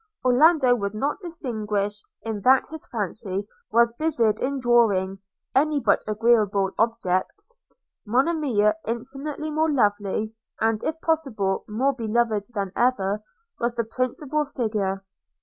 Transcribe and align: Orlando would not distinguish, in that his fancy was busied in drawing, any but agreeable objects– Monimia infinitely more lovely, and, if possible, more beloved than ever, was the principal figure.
Orlando 0.25 0.73
would 0.73 0.95
not 0.95 1.19
distinguish, 1.21 2.01
in 2.23 2.41
that 2.41 2.65
his 2.71 2.87
fancy 2.87 3.47
was 3.71 3.93
busied 3.93 4.39
in 4.39 4.59
drawing, 4.59 5.19
any 5.53 5.79
but 5.79 6.03
agreeable 6.07 6.71
objects– 6.79 7.53
Monimia 8.07 8.73
infinitely 8.87 9.51
more 9.51 9.71
lovely, 9.71 10.33
and, 10.59 10.83
if 10.83 10.99
possible, 11.01 11.65
more 11.67 11.93
beloved 11.93 12.47
than 12.55 12.71
ever, 12.75 13.21
was 13.59 13.75
the 13.75 13.83
principal 13.83 14.43
figure. 14.45 15.05